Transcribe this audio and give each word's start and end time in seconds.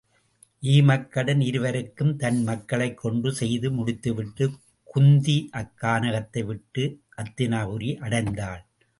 ஈமக்கடன் 0.63 1.41
இருவருக்கும் 1.41 2.15
தன் 2.15 2.43
மக்களைக் 2.43 2.97
கொண்டு 2.97 3.33
செய்து 3.33 3.71
முடித்துவிட்டுக் 3.71 4.55
குந்தி 4.83 5.49
அக்கானகத்தை 5.53 6.43
விட்டு 6.45 6.85
அத் 7.09 7.41
தினாபுரி 7.41 7.91
அடைந்தாள். 7.99 8.63